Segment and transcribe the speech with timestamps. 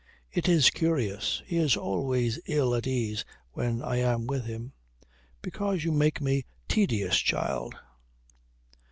[0.31, 1.43] "It is curious.
[1.45, 4.73] He is always ill at ease when I am with him."
[5.43, 7.75] "Because you make me tedious, child."